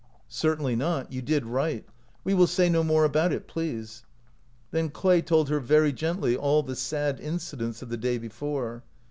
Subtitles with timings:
[0.27, 1.85] "Certainly not; you did right.
[2.23, 4.03] We will say no more about it, please."
[4.71, 8.81] Then Clay told her very gently all the sad incidents of the day before.